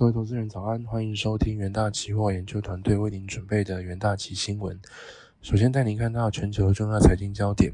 [0.00, 4.80] 各位投资人早安，欢迎收听元大期货研究团队为您准备的元大期新闻。
[5.42, 7.70] 首先带您看到全球重要财经焦点，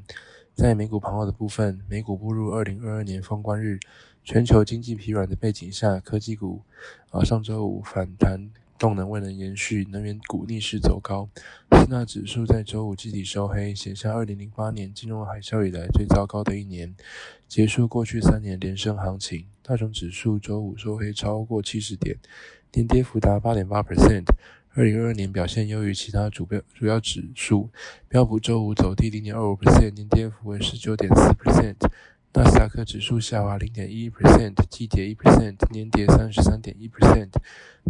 [0.52, 3.78] 在美股盘后的部分，美股步入二零二二年封关日，
[4.24, 6.62] 全球经济疲软的背景下，科技股
[7.10, 8.51] 啊上周五反弹。
[8.79, 11.29] 动能未能延续，能源股逆势走高，
[11.72, 16.95] 四大指数在周五集体收黑，写下二零零八年金融海啸以来最糟糕的一年，
[17.48, 19.47] 结束过去三年连升行情。
[19.62, 22.16] 大中指数周五收黑超过七十点，
[22.73, 24.25] 年跌幅达八点八 percent。
[24.75, 27.70] 二零二二年表现优于其他主标主要指数，
[28.09, 31.77] 标普周五走低零点二五 percent，年跌幅为十九点四 percent。
[32.37, 37.31] 纳斯达克指数下滑零点一 percent，季跌一 percent，年跌三十三点一 percent，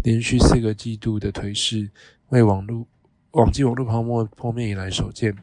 [0.05, 1.91] 连续四个季度的颓势，
[2.29, 2.87] 为网络
[3.33, 5.37] 网际网络泡沫破灭以来首见。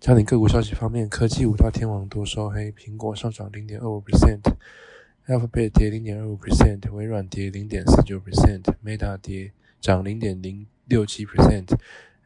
[0.00, 11.72] 焦点个股消息方面，科技五大天王多收黑，苹果上涨零点二五 percent，Alphabet 跌零点二五 percent，微软跌零点四九 percent，Meta 跌涨零点零六七 percent。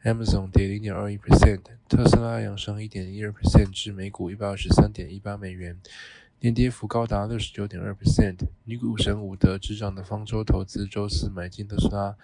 [0.03, 5.79] Amazon 跌零点二一 percent，特斯拉扬升一点一二 percent 至每股一百二十三点一八美元，
[6.39, 8.47] 年跌幅高达六十九点二 percent。
[8.65, 12.15] 女股神伍德执掌的方舟投资周四买进特斯拉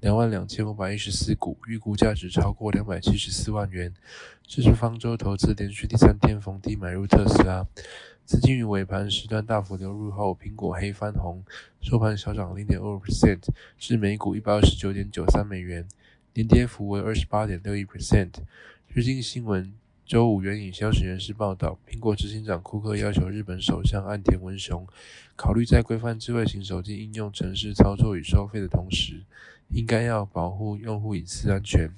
[0.00, 3.94] 两万两千五百一十四股，预估价值超过两百七十四万元。
[4.44, 7.64] 这是方舟投资连续第三天逢低买入特斯拉，
[8.24, 11.44] 资金于尾盘时段大幅流入后，苹果黑翻红，
[11.80, 13.46] 收盘小涨零点二 percent
[13.78, 15.86] 至每股一百二十九点九三美元。
[16.34, 18.30] 年跌幅为二十八点六一 percent。
[18.88, 19.72] 日经新闻
[20.06, 24.86] 周五援引消息人士报道，苹果执行长库克要求日本首相岸田文雄
[25.34, 29.24] 考虑在规范智慧型手机应用程式操作与收费的同时，
[29.70, 31.90] 应该要保护用户隐私安全。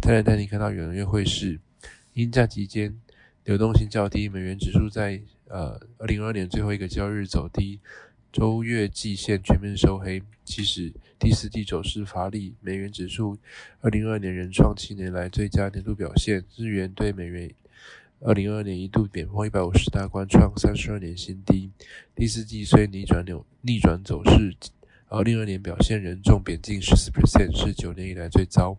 [0.00, 1.58] 再来带你看到元月汇市，
[2.14, 3.00] 因假期间
[3.44, 7.80] 流动性较低，美元指数在呃二零二二年最后一个交易日走低。
[8.30, 12.54] 周月季线全面收黑，其实第四季走势乏力。
[12.60, 13.38] 美元指数
[13.80, 16.44] 二零二二年仍创七年来最佳年度表现。
[16.56, 17.50] 日元对美元
[18.20, 21.70] 二零二二年一度贬破一百五十大关，创三十二年新低。
[22.14, 24.54] 第四季虽逆转扭逆转走势，
[25.08, 28.78] 二零二二年表现仍重贬近十四 percent，是九年以来最糟。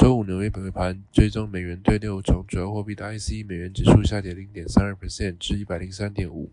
[0.00, 6.50] 周五纽约尾盘，追踪美元对六种主要货币的 IC 美元指数下跌零点三二 percent 至一百零三点五，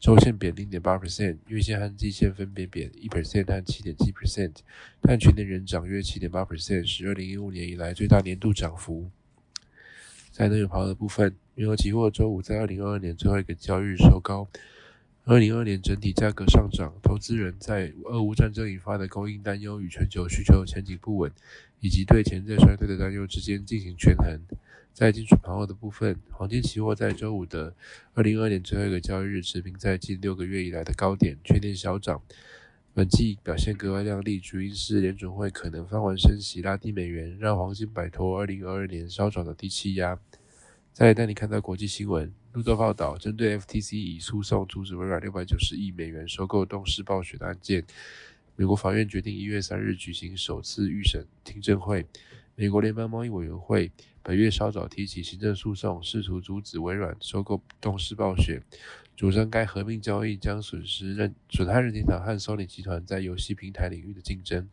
[0.00, 4.54] 周线贬零点八 percent，月线和季线分别贬一 percent 和七点七 percent，
[5.02, 9.10] 但全年仍涨约七点八 percent，是二零一五年以来最大年度涨幅。
[10.30, 14.48] 在能源跑的部分，原油期货周五在二零二二年最后一个交易日收高。
[15.28, 21.32] 二零二年整体价格上涨，投资人在俄乌战争引发的供应担忧与全球需求前景不稳，
[21.80, 24.38] 以及对潜在衰退的担忧之间进行权衡。
[24.94, 27.74] 在金属盘后的部分，黄金期货在周五的
[28.14, 32.22] 二零二二年最后一个交易日持平在近六个月以来的高点，全年小涨。
[32.94, 40.20] 本季表现格外亮丽，主因是联准会可能放缓升息，拉低美元，让黄金摆脱二零二二年稍早的低气压。
[40.96, 42.32] 再带你看到国际新闻。
[42.54, 47.84] 路透报道，针对 FTC 以诉讼阻止微软六百九十亿美元收购动视暴雪的案件，
[48.56, 52.06] 美国法院决定一月三日举行首次预审听证会。
[52.54, 53.92] 美国联邦贸易委员会
[54.22, 58.62] 本月稍早提起行政诉讼，试图阻止微软收购动视暴雪，
[59.14, 64.66] 主张该合并交易将损失任损害任天堂和 Sony 集团在游戏平台领域的竞争。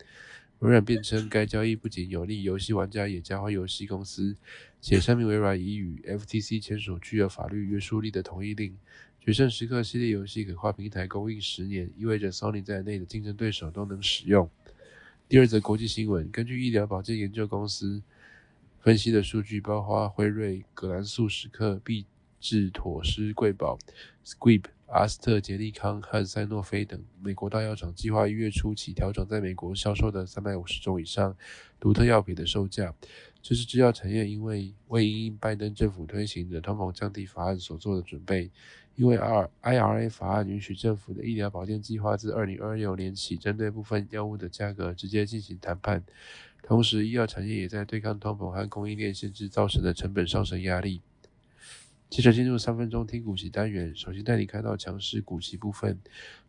[0.59, 4.35] 微软辩称，该交易不仅有利游戏玩家，也加坏游戏公司。
[4.79, 8.77] 且声明微软已与 FTC 签署具有法律约束力的同意令。
[9.19, 14.49] 决胜时刻系列游戏可跨平台供应十年，意味着 Sony 在内的竞争对手都能使用。
[15.29, 18.01] 第二则国际新闻：根据医疗保健研究公司
[18.81, 22.05] 分析的数据，包括辉瑞、格兰素史克、必
[22.39, 23.79] 治妥诗贵宝、
[24.25, 24.63] Squib。
[24.93, 31.35] 阿斯特杰利康和赛诺菲等美国大药厂计划一月初起调整在美国销售的三百五十种以上
[31.79, 32.93] 独特药品的售价。
[33.41, 38.51] 这是制药产业因为为因拜登政府推行的通膨降低法案所做的准备。
[38.95, 46.03] 因为 R IRA 法案允许政府的医疗保健计划自二零二六年起针对部分药物的价格直接进行谈判。
[46.62, 51.01] 同时，医药产业也在对抗通膨和供应链限制造成的成本上升压力。
[52.13, 55.98] 接着进入三分钟听股息单元，首先带你看到强势股息部分。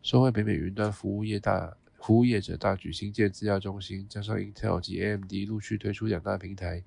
[0.03, 6.83] 收回北美云端服务业大服务业者大举新建资料中心，加上 Intel 及 AMD 陆续推出两大平台，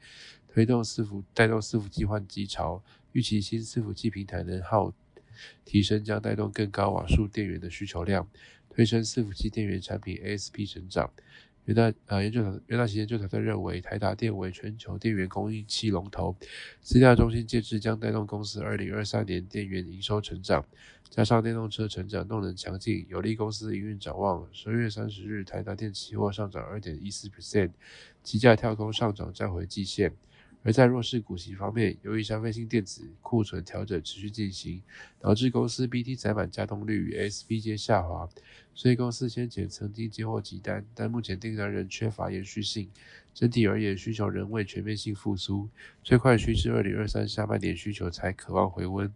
[0.47, 2.81] 推动伺服带动伺服器换机潮。
[3.11, 4.95] 预期新伺服器平台能耗
[5.65, 8.29] 提升，将带动更高瓦数电源的需求量，
[8.71, 11.11] 推升伺服器电源产品 ASP 成长。
[11.69, 16.35] 元大呃研究团元大旗研究团队认为，台达电为全球电源供应器龙头，
[16.81, 20.65] 资料中心建制将带动公司二零二三年电源营收成长，
[21.11, 24.49] 加上电动车成长动能强劲，有利公司营运展望。
[24.51, 27.73] 十二月三十日，台达电期货上涨二点一四 percent，
[28.23, 30.15] 期价跳空上涨站回季线。
[30.69, 34.83] 而在弱势股息方面，由于消费性电子库存调整持续进行，
[35.19, 38.29] 导致公司 BT 载板加动率与 SP 皆下滑，
[38.75, 42.91] 所以公司先前曾经接获急单，但目前订单仍缺乏延续性。
[43.33, 45.71] 整体而言，需求仍未全面性复苏，
[46.05, 49.11] 最快需至二零二三下半年需求才渴望回温。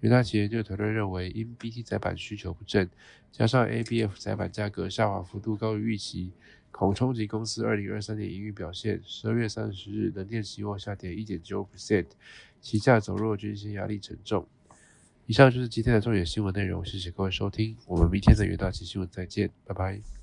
[0.00, 2.90] 元大企业研究团队认为，因 BT 载板需求不振，
[3.32, 6.32] 加上 ABF 载板价格下滑幅度高于预期。
[6.70, 9.00] 恐冲击公司二零二三年营运表现。
[9.04, 12.06] 十二月三十日，能电期货下跌一点九 percent，
[12.60, 14.46] 期价走弱，均线压力沉重。
[15.26, 20.19] 以上就是今天的重点新闻内容，谢谢各位收听，我们明天的元大期新闻再见，拜拜。